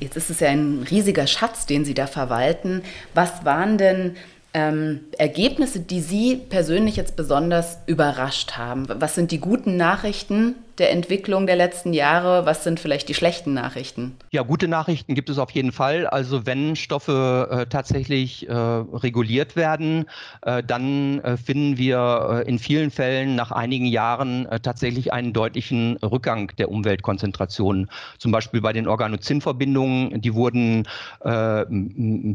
Jetzt 0.00 0.16
ist 0.16 0.30
es 0.30 0.40
ja 0.40 0.48
ein 0.48 0.86
riesiger 0.90 1.26
Schatz, 1.26 1.66
den 1.66 1.84
Sie 1.84 1.94
da 1.94 2.06
verwalten. 2.06 2.82
Was 3.14 3.44
waren 3.44 3.78
denn 3.78 4.16
ähm, 4.54 5.00
Ergebnisse, 5.18 5.80
die 5.80 6.00
Sie 6.00 6.36
persönlich 6.36 6.96
jetzt 6.96 7.16
besonders 7.16 7.78
überrascht 7.86 8.52
haben? 8.56 8.86
Was 8.88 9.14
sind 9.14 9.30
die 9.30 9.40
guten 9.40 9.76
Nachrichten 9.76 10.56
der 10.78 10.90
Entwicklung 10.90 11.46
der 11.46 11.56
letzten 11.56 11.92
Jahre? 11.92 12.46
Was 12.46 12.64
sind 12.64 12.80
vielleicht 12.80 13.08
die 13.08 13.14
schlechten 13.14 13.54
Nachrichten? 13.54 14.16
Ja, 14.30 14.42
gute 14.42 14.68
Nachrichten 14.68 15.14
gibt 15.14 15.30
es 15.30 15.38
auf 15.38 15.50
jeden 15.50 15.72
Fall. 15.72 16.06
Also 16.06 16.46
wenn 16.46 16.76
Stoffe 16.76 17.48
äh, 17.50 17.66
tatsächlich 17.66 18.48
äh, 18.48 18.52
reguliert 18.52 19.56
werden, 19.56 20.06
äh, 20.42 20.62
dann 20.62 21.20
äh, 21.20 21.36
finden 21.36 21.78
wir 21.78 22.44
äh, 22.44 22.48
in 22.48 22.58
vielen 22.58 22.90
Fällen 22.90 23.34
nach 23.34 23.50
einigen 23.50 23.86
Jahren 23.86 24.46
äh, 24.46 24.60
tatsächlich 24.60 25.12
einen 25.12 25.32
deutlichen 25.32 25.96
Rückgang 25.98 26.52
der 26.58 26.70
Umweltkonzentrationen. 26.70 27.90
Zum 28.18 28.32
Beispiel 28.32 28.60
bei 28.60 28.72
den 28.72 28.88
Organozin-Verbindungen, 28.88 30.20
die 30.20 30.34
wurden 30.34 30.86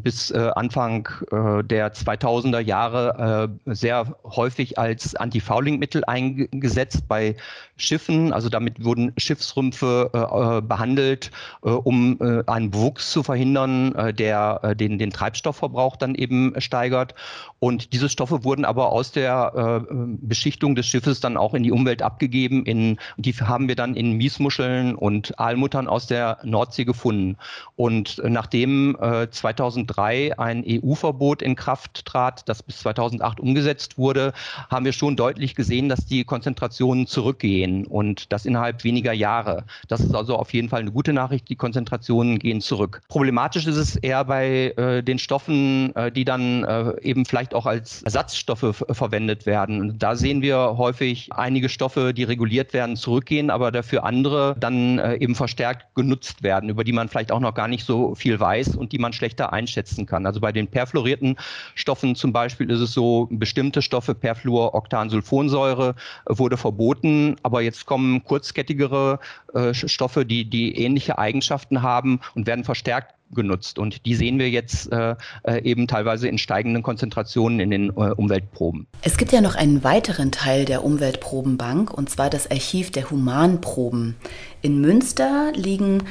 bis 0.03 0.31
Anfang 0.31 1.07
der 1.31 1.93
2000er 1.93 2.59
Jahre 2.59 3.49
sehr 3.65 4.15
häufig 4.23 4.77
als 4.77 5.15
Antifouling-Mittel 5.15 6.03
eingesetzt 6.05 7.07
bei 7.07 7.35
Schiffen 7.77 8.30
also 8.31 8.49
damit 8.49 8.83
wurden 8.83 9.13
Schiffsrümpfe 9.17 10.09
äh, 10.13 10.57
äh, 10.57 10.61
behandelt, 10.61 11.31
äh, 11.63 11.69
um 11.69 12.17
äh, 12.19 12.43
einen 12.47 12.71
Bewuchs 12.71 13.11
zu 13.11 13.23
verhindern, 13.23 13.95
äh, 13.95 14.13
der 14.13 14.59
äh, 14.63 14.75
den, 14.75 14.97
den 14.97 15.11
Treibstoffverbrauch 15.11 15.95
dann 15.97 16.15
eben 16.15 16.53
steigert. 16.59 17.15
Und 17.59 17.93
diese 17.93 18.09
Stoffe 18.09 18.43
wurden 18.43 18.65
aber 18.65 18.91
aus 18.91 19.11
der 19.11 19.83
äh, 19.85 19.93
Beschichtung 20.21 20.75
des 20.75 20.87
Schiffes 20.87 21.19
dann 21.19 21.37
auch 21.37 21.53
in 21.53 21.63
die 21.63 21.71
Umwelt 21.71 22.01
abgegeben. 22.01 22.65
In, 22.65 22.97
die 23.17 23.33
haben 23.33 23.67
wir 23.67 23.75
dann 23.75 23.95
in 23.95 24.13
Miesmuscheln 24.13 24.95
und 24.95 25.39
Aalmuttern 25.39 25.87
aus 25.87 26.07
der 26.07 26.39
Nordsee 26.43 26.85
gefunden. 26.85 27.37
Und 27.75 28.21
nachdem 28.23 28.97
äh, 28.99 29.29
2003 29.29 30.37
ein 30.39 30.63
EU-Verbot 30.67 31.41
in 31.41 31.55
Kraft 31.55 32.05
trat, 32.05 32.47
das 32.47 32.63
bis 32.63 32.79
2008 32.79 33.39
umgesetzt 33.39 33.97
wurde, 33.97 34.33
haben 34.69 34.85
wir 34.85 34.93
schon 34.93 35.15
deutlich 35.15 35.55
gesehen, 35.55 35.89
dass 35.89 36.05
die 36.05 36.23
Konzentrationen 36.23 37.07
zurückgehen. 37.07 37.85
Und 37.85 38.20
das 38.29 38.45
innerhalb 38.45 38.83
weniger 38.83 39.13
Jahre. 39.13 39.65
Das 39.87 40.01
ist 40.01 40.15
also 40.15 40.35
auf 40.35 40.53
jeden 40.53 40.69
Fall 40.69 40.81
eine 40.81 40.91
gute 40.91 41.13
Nachricht. 41.13 41.49
Die 41.49 41.55
Konzentrationen 41.55 42.39
gehen 42.39 42.61
zurück. 42.61 43.01
Problematisch 43.07 43.67
ist 43.67 43.77
es 43.77 43.95
eher 43.95 44.25
bei 44.25 44.73
äh, 44.77 45.01
den 45.01 45.19
Stoffen, 45.19 45.95
äh, 45.95 46.11
die 46.11 46.25
dann 46.25 46.63
äh, 46.63 46.93
eben 47.01 47.25
vielleicht 47.25 47.53
auch 47.53 47.65
als 47.65 48.03
Ersatzstoffe 48.03 48.83
verwendet 48.91 49.45
werden. 49.45 49.97
Da 49.97 50.15
sehen 50.15 50.41
wir 50.41 50.77
häufig 50.77 51.29
einige 51.31 51.69
Stoffe, 51.69 52.13
die 52.13 52.23
reguliert 52.23 52.73
werden, 52.73 52.95
zurückgehen, 52.95 53.49
aber 53.49 53.71
dafür 53.71 54.03
andere 54.03 54.55
dann 54.59 54.99
äh, 54.99 55.15
eben 55.15 55.35
verstärkt 55.35 55.95
genutzt 55.95 56.43
werden, 56.43 56.69
über 56.69 56.83
die 56.83 56.93
man 56.93 57.09
vielleicht 57.09 57.31
auch 57.31 57.39
noch 57.39 57.53
gar 57.53 57.67
nicht 57.67 57.85
so 57.85 58.15
viel 58.15 58.39
weiß 58.39 58.75
und 58.75 58.91
die 58.91 58.99
man 58.99 59.13
schlechter 59.13 59.53
einschätzen 59.53 60.05
kann. 60.05 60.25
Also 60.25 60.39
bei 60.39 60.51
den 60.51 60.67
perfluorierten 60.67 61.37
Stoffen 61.75 62.15
zum 62.15 62.33
Beispiel 62.33 62.69
ist 62.69 62.79
es 62.79 62.93
so, 62.93 63.27
bestimmte 63.31 63.81
Stoffe, 63.81 64.15
Perfluoroktansulfonsäure, 64.15 65.95
äh, 66.25 66.37
wurde 66.37 66.57
verboten, 66.57 67.35
aber 67.43 67.61
jetzt 67.61 67.85
kommen 67.85 68.10
kurzkettigere 68.19 69.19
äh, 69.53 69.73
Stoffe, 69.73 70.25
die, 70.25 70.49
die 70.49 70.75
ähnliche 70.77 71.17
Eigenschaften 71.17 71.81
haben 71.81 72.19
und 72.35 72.47
werden 72.47 72.63
verstärkt 72.63 73.15
genutzt. 73.33 73.79
Und 73.79 74.05
die 74.05 74.15
sehen 74.15 74.39
wir 74.39 74.49
jetzt 74.49 74.91
äh, 74.91 75.15
äh, 75.43 75.63
eben 75.63 75.87
teilweise 75.87 76.27
in 76.27 76.37
steigenden 76.37 76.83
Konzentrationen 76.83 77.59
in 77.59 77.71
den 77.71 77.89
äh, 77.89 78.11
Umweltproben. 78.11 78.87
Es 79.01 79.17
gibt 79.17 79.31
ja 79.31 79.41
noch 79.41 79.55
einen 79.55 79.83
weiteren 79.83 80.31
Teil 80.31 80.65
der 80.65 80.83
Umweltprobenbank, 80.83 81.93
und 81.93 82.09
zwar 82.09 82.29
das 82.29 82.49
Archiv 82.51 82.91
der 82.91 83.09
Humanproben. 83.09 84.15
In 84.61 84.81
Münster 84.81 85.51
liegen 85.55 86.03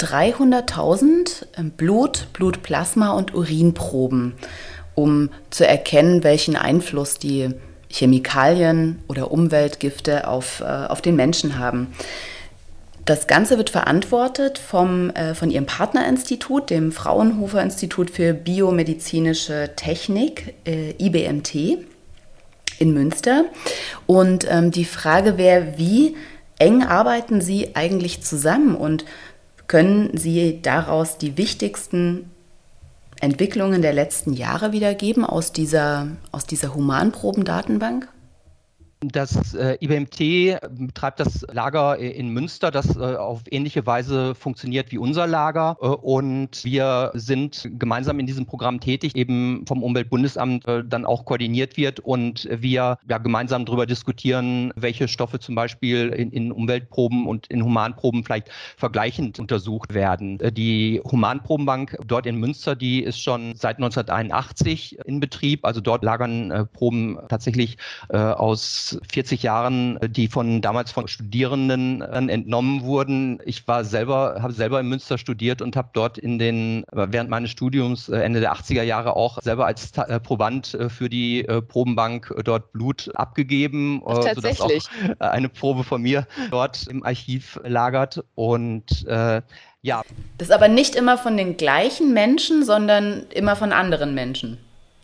300.000 0.00 1.46
ähm, 1.56 1.70
Blut, 1.70 2.28
Blutplasma 2.32 3.12
und 3.12 3.34
Urinproben, 3.34 4.34
um 4.94 5.30
zu 5.50 5.66
erkennen, 5.66 6.22
welchen 6.24 6.56
Einfluss 6.56 7.18
die 7.18 7.54
Chemikalien 7.92 8.98
oder 9.06 9.30
Umweltgifte 9.30 10.26
auf, 10.26 10.60
äh, 10.60 10.64
auf 10.64 11.02
den 11.02 11.14
Menschen 11.14 11.58
haben. 11.58 11.92
Das 13.04 13.26
Ganze 13.26 13.58
wird 13.58 13.70
verantwortet 13.70 14.58
vom, 14.58 15.10
äh, 15.10 15.34
von 15.34 15.50
ihrem 15.50 15.66
Partnerinstitut, 15.66 16.70
dem 16.70 16.92
Fraunhofer 16.92 17.62
Institut 17.62 18.10
für 18.10 18.32
biomedizinische 18.32 19.70
Technik, 19.76 20.54
äh, 20.64 20.94
IBMT, 20.98 21.78
in 22.78 22.94
Münster. 22.94 23.44
Und 24.06 24.46
ähm, 24.48 24.70
die 24.70 24.84
Frage 24.84 25.36
wäre, 25.36 25.74
wie 25.76 26.16
eng 26.58 26.82
arbeiten 26.84 27.40
Sie 27.40 27.74
eigentlich 27.74 28.22
zusammen 28.22 28.74
und 28.74 29.04
können 29.66 30.16
Sie 30.16 30.60
daraus 30.62 31.18
die 31.18 31.36
wichtigsten 31.36 32.30
Entwicklungen 33.22 33.82
der 33.82 33.92
letzten 33.92 34.32
Jahre 34.32 34.72
wiedergeben 34.72 35.24
aus 35.24 35.52
dieser, 35.52 36.08
aus 36.32 36.44
dieser 36.44 36.74
Humanprobendatenbank? 36.74 38.08
Das 39.04 39.54
äh, 39.54 39.76
IBMT 39.80 40.60
betreibt 40.78 41.18
das 41.18 41.44
Lager 41.50 41.98
in 41.98 42.28
Münster, 42.28 42.70
das 42.70 42.96
äh, 42.96 43.16
auf 43.16 43.40
ähnliche 43.50 43.84
Weise 43.84 44.36
funktioniert 44.36 44.92
wie 44.92 44.98
unser 44.98 45.26
Lager. 45.26 45.76
Äh, 45.80 45.86
und 45.86 46.64
wir 46.64 47.10
sind 47.14 47.68
gemeinsam 47.80 48.20
in 48.20 48.26
diesem 48.26 48.46
Programm 48.46 48.78
tätig, 48.78 49.16
eben 49.16 49.64
vom 49.66 49.82
Umweltbundesamt 49.82 50.68
äh, 50.68 50.84
dann 50.84 51.04
auch 51.04 51.24
koordiniert 51.24 51.76
wird 51.76 51.98
und 51.98 52.48
wir 52.48 52.98
ja, 53.08 53.18
gemeinsam 53.18 53.64
darüber 53.64 53.86
diskutieren, 53.86 54.72
welche 54.76 55.08
Stoffe 55.08 55.40
zum 55.40 55.56
Beispiel 55.56 56.10
in, 56.10 56.30
in 56.30 56.52
Umweltproben 56.52 57.26
und 57.26 57.48
in 57.48 57.64
Humanproben 57.64 58.22
vielleicht 58.22 58.50
vergleichend 58.76 59.40
untersucht 59.40 59.94
werden. 59.94 60.38
Äh, 60.38 60.52
die 60.52 61.00
Humanprobenbank 61.10 61.96
dort 62.06 62.26
in 62.26 62.36
Münster, 62.36 62.76
die 62.76 63.02
ist 63.02 63.20
schon 63.20 63.56
seit 63.56 63.78
1981 63.78 65.00
in 65.06 65.18
Betrieb. 65.18 65.64
Also 65.64 65.80
dort 65.80 66.04
lagern 66.04 66.52
äh, 66.52 66.64
Proben 66.66 67.18
tatsächlich 67.28 67.78
aus 68.08 68.91
40 69.10 69.42
Jahren, 69.42 69.98
die 70.08 70.28
von 70.28 70.60
damals 70.60 70.92
von 70.92 71.08
Studierenden 71.08 72.02
entnommen 72.02 72.82
wurden. 72.82 73.40
Ich 73.44 73.66
war 73.68 73.84
selber, 73.84 74.38
habe 74.40 74.52
selber 74.52 74.80
in 74.80 74.88
Münster 74.88 75.18
studiert 75.18 75.62
und 75.62 75.76
habe 75.76 75.90
dort 75.92 76.18
in 76.18 76.38
den, 76.38 76.84
während 76.92 77.30
meines 77.30 77.50
Studiums 77.50 78.08
äh, 78.08 78.18
Ende 78.18 78.40
der 78.40 78.54
80er 78.54 78.82
Jahre 78.82 79.16
auch 79.16 79.40
selber 79.42 79.66
als 79.66 79.96
äh, 79.96 80.20
Proband 80.20 80.74
äh, 80.74 80.88
für 80.88 81.08
die 81.08 81.46
Probenbank 81.68 82.32
dort 82.44 82.72
Blut 82.72 83.10
abgegeben, 83.14 84.02
Ach, 84.06 84.22
sodass 84.34 84.60
auch 84.60 84.70
eine 85.18 85.48
Probe 85.48 85.84
von 85.84 86.02
mir 86.02 86.26
dort 86.50 86.86
im 86.88 87.04
Archiv 87.04 87.60
lagert. 87.64 88.24
Und 88.34 89.06
äh, 89.06 89.42
ja. 89.82 90.02
Das 90.38 90.48
ist 90.48 90.54
aber 90.54 90.68
nicht 90.68 90.94
immer 90.94 91.18
von 91.18 91.36
den 91.36 91.56
gleichen 91.56 92.12
Menschen, 92.12 92.64
sondern 92.64 93.26
immer 93.30 93.56
von 93.56 93.72
anderen 93.72 94.14
Menschen. 94.14 94.58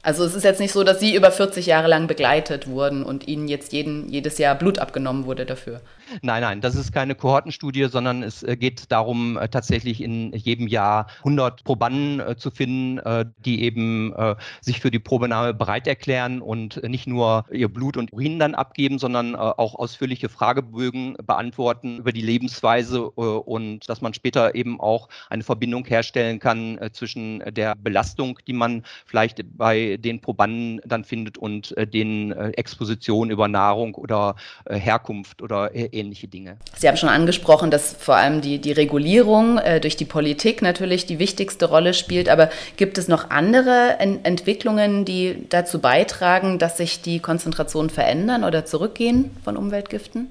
Also 0.09 0.25
es 0.25 0.35
ist 0.35 0.45
jetzt 0.45 0.59
nicht 0.59 0.73
so, 0.73 0.85
dass 0.85 1.01
Sie 1.01 1.15
über 1.15 1.31
40 1.31 1.67
Jahre 1.67 1.87
lang 1.87 2.07
begleitet 2.07 2.67
wurden 2.67 3.03
und 3.03 3.29
Ihnen 3.29 3.47
jetzt 3.47 3.75
jeden, 3.75 4.09
jedes 4.09 4.39
Jahr 4.39 4.55
Blut 4.55 4.79
abgenommen 4.79 5.27
wurde 5.27 5.45
dafür. 5.45 5.83
Nein, 6.23 6.43
nein, 6.43 6.61
das 6.61 6.75
ist 6.75 6.93
keine 6.93 7.15
Kohortenstudie, 7.15 7.89
sondern 7.89 8.23
es 8.23 8.43
äh, 8.43 8.57
geht 8.57 8.91
darum, 8.91 9.37
äh, 9.37 9.49
tatsächlich 9.49 10.03
in 10.03 10.33
jedem 10.33 10.67
Jahr 10.67 11.07
100 11.19 11.65
Probanden 11.65 12.21
äh, 12.21 12.37
zu 12.37 12.51
finden, 12.51 13.01
die 13.39 13.63
eben 13.63 14.15
sich 14.61 14.81
für 14.81 14.91
die 14.91 14.99
Probenahme 14.99 15.55
bereit 15.55 15.87
erklären 15.87 16.41
und 16.41 16.83
nicht 16.83 17.07
nur 17.07 17.45
ihr 17.51 17.69
Blut 17.69 17.97
und 17.97 18.13
Urin 18.13 18.39
dann 18.39 18.55
abgeben, 18.55 18.99
sondern 18.99 19.35
auch 19.37 19.75
ausführliche 19.75 20.29
Fragebögen 20.29 21.17
beantworten 21.25 21.99
über 21.99 22.13
die 22.13 22.23
Lebensweise 22.23 23.11
und 23.11 23.89
dass 23.89 24.01
man 24.01 24.15
später 24.15 24.55
eben 24.55 24.81
auch 24.81 25.09
eine 25.31 25.43
Verbindung 25.43 25.85
herstellen 25.87 26.39
kann 26.39 26.79
zwischen 26.93 27.43
der 27.55 27.75
Belastung, 27.77 28.39
die 28.47 28.53
man 28.53 28.85
vielleicht 29.07 29.45
bei 29.57 29.97
den 29.99 30.21
Probanden 30.21 30.81
dann 30.85 31.05
findet 31.05 31.39
und 31.39 31.75
den 31.79 32.33
Expositionen 32.33 33.31
über 33.31 33.49
Nahrung 33.49 33.95
oder 33.95 34.37
Herkunft 34.69 35.43
oder 35.43 35.71
ähnliche 35.99 36.29
Dinge. 36.29 36.57
Sie 36.77 36.89
haben 36.89 36.97
schon 36.97 37.09
angesprochen, 37.09 37.71
dass 37.71 37.95
vor 37.99 38.17
allem 38.17 38.41
die, 38.41 38.59
die 38.59 38.73
Regulierung 38.73 39.59
äh, 39.59 39.81
durch 39.81 39.97
die 39.97 40.05
Politik 40.05 40.63
natürlich 40.63 41.07
die 41.07 41.19
wichtigste 41.19 41.67
Rolle 41.67 41.95
spielt. 41.95 42.29
Aber 42.29 42.51
gibt 42.77 42.99
es 42.99 43.09
noch 43.09 43.31
andere 43.31 43.97
en 43.99 44.25
Entwicklungen, 44.25 45.05
die 45.05 45.47
dazu 45.49 45.81
beitragen, 45.81 46.59
dass 46.59 46.77
sich 46.77 47.03
die 47.03 47.21
Konzentrationen 47.21 47.91
verändern 47.91 48.45
oder 48.45 48.65
zurückgehen 48.65 49.31
von 49.45 49.57
Umweltgiften? 49.57 50.29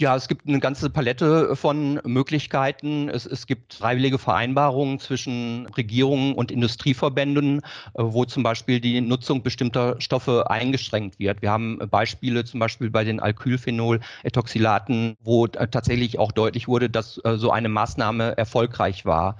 Ja, 0.00 0.14
es 0.14 0.28
gibt 0.28 0.46
eine 0.46 0.60
ganze 0.60 0.90
Palette 0.90 1.56
von 1.56 2.00
Möglichkeiten. 2.04 3.08
Es, 3.08 3.26
es 3.26 3.48
gibt 3.48 3.74
freiwillige 3.74 4.18
Vereinbarungen 4.18 5.00
zwischen 5.00 5.66
Regierungen 5.76 6.34
und 6.34 6.52
Industrieverbänden, 6.52 7.58
äh, 7.58 7.62
wo 7.96 8.24
zum 8.24 8.44
Beispiel 8.44 8.80
die 8.80 9.00
Nutzung 9.00 9.42
bestimmter 9.42 10.00
Stoffe 10.00 10.48
eingeschränkt 10.50 11.18
wird. 11.18 11.42
Wir 11.42 11.50
haben 11.50 11.78
Beispiele 11.90 12.44
zum 12.44 12.60
Beispiel 12.60 12.90
bei 12.90 13.02
den 13.02 13.18
Alkylphenol-Ethoxylaten, 13.18 15.16
wo 15.20 15.48
tatsächlich 15.48 16.20
auch 16.20 16.30
deutlich 16.30 16.68
wurde, 16.68 16.88
dass 16.88 17.20
äh, 17.24 17.36
so 17.36 17.50
eine 17.50 17.68
Maßnahme 17.68 18.38
erfolgreich 18.38 19.04
war. 19.04 19.36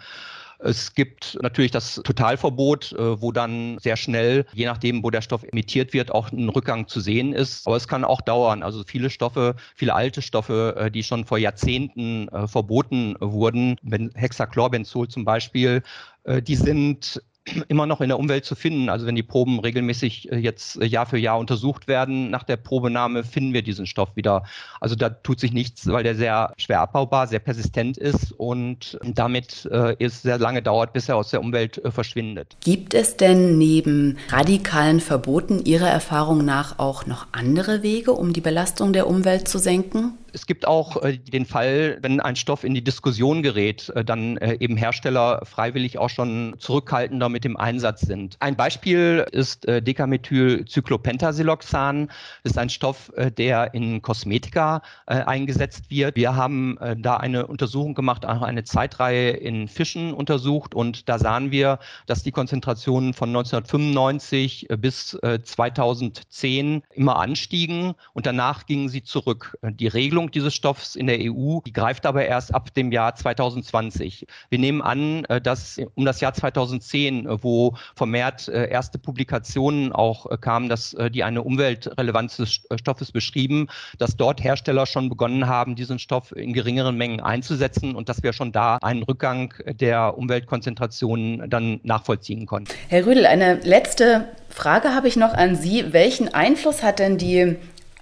Es 0.61 0.95
gibt 0.95 1.39
natürlich 1.41 1.71
das 1.71 2.01
Totalverbot, 2.05 2.93
äh, 2.93 3.23
wo 3.23 3.31
dann 3.31 3.79
sehr 3.79 3.97
schnell, 3.97 4.45
je 4.53 4.67
nachdem, 4.67 5.05
wo 5.05 5.11
der 5.11 5.23
Stoff 5.23 5.45
emittiert 5.45 5.93
wird, 5.93 6.11
auch 6.11 6.33
ein 6.33 6.49
Rückgang 6.49 6.89
zu 6.89 7.01
sehen 7.01 7.33
ist. 7.33 7.67
Aber 7.67 7.77
es 7.77 7.87
kann 7.87 8.05
auch 8.05 8.21
dauern. 8.21 8.63
Also 8.65 8.83
viele 8.85 9.09
Stoffe, 9.11 9.55
viele 9.77 9.95
alte 9.95 10.21
Stoffe, 10.21 10.75
äh, 10.77 10.91
die 10.91 11.05
schon 11.05 11.25
vor 11.25 11.39
Jahrzehnten 11.39 12.29
äh, 12.29 12.49
verboten 12.49 13.15
wurden, 13.21 13.77
Hexachlorbenzol 14.15 15.09
zum 15.09 15.25
Beispiel, 15.25 15.83
die 16.27 16.57
sind 16.57 17.23
immer 17.69 17.87
noch 17.87 18.01
in 18.01 18.09
der 18.09 18.19
Umwelt 18.19 18.45
zu 18.45 18.55
finden. 18.55 18.89
Also 18.89 19.07
wenn 19.07 19.15
die 19.15 19.23
Proben 19.23 19.61
regelmäßig 19.61 20.33
äh, 20.33 20.37
jetzt 20.37 20.81
äh, 20.81 20.85
Jahr 20.85 21.07
für 21.07 21.19
Jahr 21.19 21.39
untersucht 21.39 21.89
werden, 21.89 22.31
nach 22.31 22.45
der 22.45 22.57
Probenahme 22.57 23.25
finden 23.25 23.53
wir 23.53 23.63
diesen 23.63 23.87
Stoff 23.87 24.17
wieder. 24.17 24.45
Also 24.81 24.95
da 24.95 25.11
tut 25.11 25.41
sich 25.41 25.53
nichts, 25.53 25.87
weil 25.87 26.03
der 26.03 26.15
sehr 26.15 26.53
schwer 26.57 26.81
abbaubar, 26.81 27.27
sehr 27.27 27.39
persistent 27.39 27.97
ist 27.97 28.33
und 28.33 28.99
damit 29.03 29.67
äh, 29.71 29.97
es 29.99 30.23
sehr 30.23 30.39
lange 30.39 30.63
dauert, 30.63 30.93
bis 30.93 31.09
er 31.09 31.17
aus 31.17 31.31
der 31.31 31.41
Umwelt 31.41 31.81
verschwindet. 31.91 32.57
Gibt 32.61 32.95
es 32.95 33.17
denn 33.17 33.59
neben 33.59 34.19
radikalen 34.29 35.01
Verboten 35.01 35.65
Ihrer 35.65 35.89
Erfahrung 35.89 36.45
nach 36.45 36.79
auch 36.79 37.07
noch 37.07 37.27
andere 37.33 37.83
Wege, 37.83 38.13
um 38.13 38.33
die 38.33 38.41
Belastung 38.41 38.93
der 38.93 39.07
Umwelt 39.07 39.49
zu 39.49 39.59
senken? 39.59 40.13
Es 40.39 40.47
gibt 40.47 40.69
auch 40.69 41.03
äh, 41.03 41.19
den 41.19 41.45
Fall, 41.47 41.99
wenn 42.01 42.21
ein 42.21 42.37
Stoff 42.37 42.63
in 42.63 42.73
die 42.73 42.85
Diskussion 42.85 43.43
gerät, 43.43 43.89
äh, 43.97 44.05
dann 44.05 44.37
äh, 44.37 44.57
eben 44.61 44.77
Hersteller 44.77 45.45
freiwillig 45.45 45.99
auch 45.99 46.11
schon 46.11 46.55
zurückhaltender 46.61 47.29
mit 47.29 47.43
dem 47.43 47.57
Einsatz 47.57 48.03
sind. 48.03 48.37
Ein 48.39 48.55
Beispiel 48.55 49.27
ist 49.33 49.67
äh, 49.67 49.83
Decamethylcyclopentasiloxan. 49.83 52.07
Das 52.45 52.53
ist 52.53 52.59
ein 52.59 52.71
Stoff, 52.71 53.11
äh, 53.17 53.33
der 53.33 53.75
in 53.75 54.01
Kosmetika 54.01 54.83
äh, 55.07 55.15
eingesetzt 55.15 55.91
wird. 55.91 56.15
Wir 56.15 56.37
haben 56.37 56.79
äh, 56.79 56.97
da 56.97 57.17
eine 57.17 57.49
Untersuchung 57.49 57.95
gemacht, 57.95 58.25
auch 58.25 58.43
eine 58.43 58.63
Zeitreihe 58.63 59.31
in 59.31 59.67
Fischen 59.67 60.15
untersucht 60.15 60.73
und 60.73 61.09
da 61.09 61.19
sahen 61.19 61.51
wir, 61.51 61.81
dass 62.07 62.23
die 62.23 62.31
Konzentrationen 62.31 63.13
von 63.13 63.31
1995 63.31 64.69
bis 64.79 65.19
2010 65.19 66.83
immer 66.95 67.19
anstiegen 67.19 67.95
und 68.13 68.27
danach 68.27 68.67
gingen 68.67 68.89
sie 68.89 69.03
zurück. 69.03 69.59
Die 69.65 69.89
Regelung 69.89 70.28
Regelung 70.29 70.33
dieses 70.33 70.55
Stoffs 70.55 70.97
in 70.97 71.07
der 71.07 71.19
EU, 71.21 71.61
die 71.67 71.73
greift 71.73 72.07
aber 72.07 72.27
erst 72.27 72.55
ab 72.55 72.73
dem 72.75 72.93
Jahr 72.93 73.15
2020. 73.15 74.27
Wir 74.51 74.59
nehmen 74.59 74.83
an, 74.83 75.25
äh, 75.25 75.41
dass 75.41 75.79
um 75.95 76.05
das 76.05 76.21
Jahr 76.21 76.35
2010, 76.35 77.27
äh, 77.27 77.43
wo 77.43 77.77
vermehrt 77.95 78.49
äh, 78.49 78.69
erste 78.69 78.99
Publikationen 78.99 79.93
auch 79.93 80.41
kamen, 80.41 80.69
dass 80.69 80.97
die 81.13 81.25
eine 81.25 81.43
Umweltrelevanz 81.43 82.37
des 82.37 82.61
Stoffes 82.77 83.13
beschrieben, 83.13 83.69
dass 83.99 84.17
dort 84.17 84.43
Hersteller 84.43 84.87
schon 84.87 85.09
begonnen 85.09 85.47
haben, 85.47 85.75
diesen 85.75 85.99
Stoff 85.99 86.35
in 86.35 86.53
geringeren 86.53 86.97
Mengen 86.97 87.21
einzusetzen 87.21 87.95
und 87.95 88.09
dass 88.09 88.23
wir 88.23 88.33
schon 88.33 88.53
da 88.53 88.77
einen 88.83 89.03
Rückgang 89.03 89.55
der 89.67 90.17
Umweltkonzentrationen 90.19 91.49
dann 91.49 91.81
nachvollziehen 91.83 92.47
konnten. 92.47 92.73
Herr 92.89 93.07
Rüdel, 93.07 93.27
eine 93.27 93.55
letzte 93.57 94.29
Frage 94.49 94.95
habe 94.95 95.09
ich 95.09 95.17
noch 95.17 95.35
an 95.35 95.57
Sie. 95.57 95.93
Welchen 95.93 96.33
Einfluss 96.35 96.83
hat 96.83 96.99
denn 96.99 97.19
die 97.19 97.57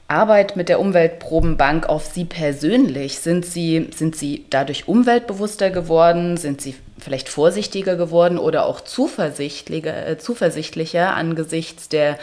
Arbeit 0.09 0.57
mit 0.57 0.69
der 0.69 0.79
Umweltprobenbank 0.81 1.89
auf 1.89 2.07
Sie 2.07 2.25
persönlich? 2.25 3.19
Sind 3.19 3.45
Sie, 3.45 3.89
sind 3.95 4.15
Sie 4.15 4.45
dadurch 4.51 4.87
umweltbewusster 4.89 5.71
geworden? 5.71 6.37
Sind 6.37 6.61
Sie 6.61 6.77
vielleicht 6.99 7.29
vorsichtiger 7.29 7.97
geworden 7.97 8.39
oder 8.39 8.67
auch 8.67 8.81
zuversichtlicher, 8.81 10.07
äh, 10.07 10.19
zuversichtlicher 10.19 11.15
angesichts 11.15 11.89
der 11.89 12.19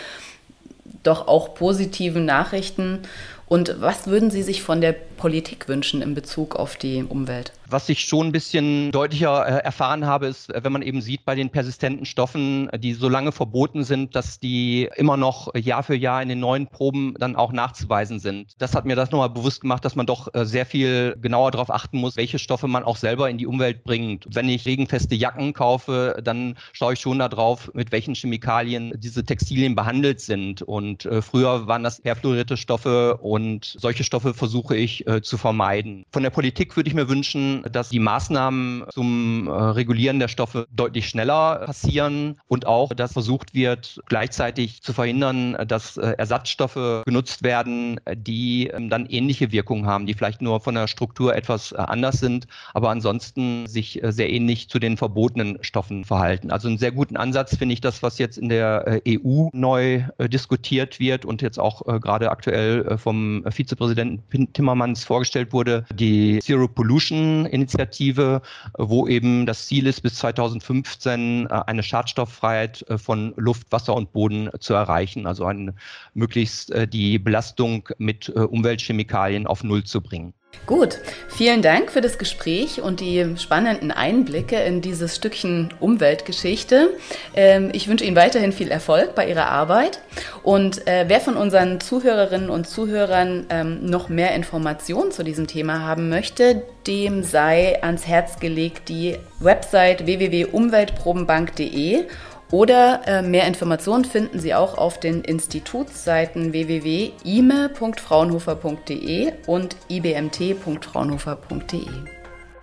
doch 1.04 1.28
auch 1.28 1.56
positiven 1.56 2.26
Nachrichten? 2.26 3.00
Und 3.48 3.76
was 3.82 4.08
würden 4.08 4.32
Sie 4.32 4.44
sich 4.44 4.64
von 4.64 4.80
der 4.80 4.96
Politik 5.24 5.70
wünschen 5.70 6.02
in 6.02 6.16
Bezug 6.16 6.58
auf 6.58 6.76
die 6.76 7.02
Umwelt? 7.02 7.54
Was 7.70 7.88
ich 7.88 8.02
schon 8.02 8.28
ein 8.28 8.32
bisschen 8.34 8.92
deutlicher 8.92 9.48
äh, 9.48 9.64
erfahren 9.64 10.06
habe, 10.06 10.28
ist, 10.28 10.52
wenn 10.54 10.74
man 10.74 10.82
eben 10.82 11.02
sieht 11.02 11.24
bei 11.24 11.34
den 11.34 11.50
persistenten 11.50 12.06
Stoffen, 12.06 12.70
die 12.78 12.94
so 12.94 13.08
lange 13.08 13.32
verboten 13.32 13.86
sind, 13.86 14.18
dass 14.18 14.42
die 14.42 14.90
immer 14.98 15.16
noch 15.16 15.56
Jahr 15.56 15.82
für 15.82 15.96
Jahr 15.96 16.22
in 16.22 16.28
den 16.28 16.42
neuen 16.42 16.68
Proben 16.68 17.16
dann 17.18 17.38
auch 17.38 17.54
nachzuweisen 17.54 18.20
sind. 18.20 18.52
Das 18.58 18.76
hat 18.76 18.84
mir 18.84 18.98
das 18.98 19.12
nochmal 19.12 19.30
bewusst 19.30 19.62
gemacht, 19.62 19.86
dass 19.86 19.96
man 19.96 20.06
doch 20.06 20.28
äh, 20.34 20.46
sehr 20.46 20.66
viel 20.66 21.16
genauer 21.22 21.52
darauf 21.52 21.72
achten 21.72 22.00
muss, 22.00 22.18
welche 22.18 22.38
Stoffe 22.38 22.68
man 22.68 22.84
auch 22.84 22.98
selber 22.98 23.30
in 23.30 23.38
die 23.38 23.48
Umwelt 23.48 23.86
bringt. 23.86 24.26
Wenn 24.30 24.50
ich 24.50 24.66
regenfeste 24.66 25.16
Jacken 25.16 25.54
kaufe, 25.54 26.20
dann 26.22 26.56
schaue 26.74 26.94
ich 26.94 27.00
schon 27.00 27.20
darauf, 27.20 27.74
mit 27.74 27.94
welchen 27.94 28.14
Chemikalien 28.14 28.94
diese 28.98 29.24
Textilien 29.24 29.74
behandelt 29.74 30.20
sind. 30.20 30.62
Und 30.64 31.06
äh, 31.06 31.22
früher 31.22 31.66
waren 31.66 31.84
das 31.84 32.02
perfluorierte 32.02 32.58
Stoffe 32.58 33.16
und 33.18 33.78
solche 33.80 34.04
Stoffe 34.04 34.34
versuche 34.34 34.76
ich 34.76 35.08
äh, 35.14 35.22
zu 35.22 35.38
vermeiden. 35.38 36.06
Von 36.12 36.24
der 36.24 36.30
Politik 36.30 36.76
würde 36.76 36.90
ich 36.90 36.96
mir 36.96 37.10
wünschen, 37.10 37.64
dass 37.72 37.90
die 37.90 38.00
Maßnahmen 38.00 38.86
zum 38.92 39.48
äh, 39.48 39.52
Regulieren 39.52 40.20
der 40.20 40.28
Stoffe 40.28 40.68
deutlich 40.72 41.08
schneller 41.08 41.64
passieren 41.66 42.40
und 42.48 42.66
auch, 42.66 42.94
dass 42.94 43.14
versucht 43.14 43.54
wird, 43.54 44.02
gleichzeitig 44.08 44.82
zu 44.82 44.94
verhindern, 44.94 45.56
dass 45.68 45.98
äh, 45.98 46.16
Ersatzstoffe 46.18 47.04
genutzt 47.06 47.44
werden, 47.44 48.00
die 48.16 48.68
ähm, 48.68 48.90
dann 48.90 49.06
ähnliche 49.06 49.52
Wirkungen 49.52 49.86
haben, 49.86 50.06
die 50.06 50.14
vielleicht 50.14 50.42
nur 50.42 50.60
von 50.60 50.76
der 50.76 50.88
Struktur 50.88 51.36
etwas 51.36 51.72
äh, 51.72 51.78
anders 51.78 52.20
sind, 52.20 52.48
aber 52.74 52.90
ansonsten 52.90 53.68
sich 53.68 54.04
äh, 54.04 54.12
sehr 54.12 54.30
ähnlich 54.32 54.70
zu 54.70 54.80
den 54.80 54.98
verbotenen 54.98 55.60
Stoffen 55.62 56.04
verhalten. 56.04 56.52
Also 56.52 56.68
einen 56.68 56.78
sehr 56.78 56.92
guten 56.92 57.16
Ansatz 57.16 57.56
finde 57.56 57.74
ich 57.74 57.82
das, 57.82 58.04
was 58.04 58.18
jetzt 58.18 58.38
in 58.38 58.50
der 58.50 59.02
EU 59.08 59.50
neu 59.54 60.04
diskutiert 60.20 61.00
wird 61.00 61.26
und 61.26 61.42
jetzt 61.42 61.60
auch 61.60 61.82
gerade 62.02 62.32
aktuell 62.32 62.98
vom 62.98 63.44
Vizepräsidenten 63.50 64.54
Timmermans 64.94 65.04
vorgestellt 65.04 65.54
wurde, 65.54 65.86
die 65.94 66.40
Zero 66.40 66.68
Pollution 66.68 67.46
Initiative, 67.46 68.42
wo 68.78 69.08
eben 69.08 69.46
das 69.46 69.68
Ziel 69.68 69.88
ist, 69.88 70.02
bis 70.02 70.16
2015 70.16 71.48
eine 71.48 71.84
Schadstofffreiheit 71.84 72.86
von 72.98 73.34
Luft, 73.36 73.72
Wasser 73.72 73.96
und 73.96 74.12
Boden 74.14 74.50
zu 74.60 74.74
erreichen, 74.74 75.28
also 75.28 75.46
ein, 75.46 75.74
möglichst 76.14 76.74
die 76.92 77.20
Belastung 77.20 77.90
mit 77.98 78.30
Umweltchemikalien 78.30 79.48
auf 79.48 79.64
Null 79.64 79.84
zu 79.84 80.02
bringen. 80.02 80.34
Gut, 80.66 81.00
vielen 81.28 81.62
Dank 81.62 81.92
für 81.92 82.00
das 82.00 82.18
Gespräch 82.18 82.82
und 82.82 83.02
die 83.02 83.36
spannenden 83.38 83.92
Einblicke 83.92 84.56
in 84.56 84.80
dieses 84.80 85.18
Stückchen 85.18 85.74
Umweltgeschichte. 85.82 86.92
Ähm, 87.36 87.70
ich 87.74 87.90
wünsche 87.90 88.06
Ihnen 88.06 88.16
weiterhin 88.16 88.54
viel 88.54 88.72
Erfolg 88.72 89.14
bei 89.14 89.28
Ihrer 89.28 89.48
Arbeit. 89.48 90.00
Und 90.42 90.88
äh, 90.88 91.04
wer 91.10 91.20
von 91.20 91.36
unseren 91.36 91.82
Zuhörerinnen 91.82 92.50
und 92.50 92.66
Zuhörern 92.66 93.46
ähm, 93.50 93.86
noch 93.86 94.08
mehr 94.08 94.34
Informationen 94.36 95.12
zu 95.12 95.24
diesem 95.24 95.48
Thema 95.48 95.82
haben 95.82 96.08
möchte, 96.08 96.64
dem 96.88 97.24
sei 97.24 97.84
ans 97.84 98.08
Herz 98.08 98.40
gelegt 98.40 98.88
die 98.88 99.18
Website 99.40 100.06
www.umweltprobenbank.de 100.06 102.06
oder 102.54 103.02
äh, 103.08 103.22
mehr 103.24 103.48
Informationen 103.48 104.06
finden 104.06 104.40
Sie 104.40 104.54
auch 104.54 104.78
auf 104.78 105.00
den 105.00 105.24
Institutsseiten 105.24 106.54
www.ime.fraunhofer.de 106.54 109.34
und 109.48 109.76
ibmt.fraunhofer.de. 109.90 111.88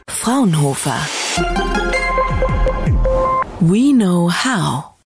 Fraunhofer. 0.09 0.94
We 3.59 3.92
know 3.92 4.30
how. 4.30 4.90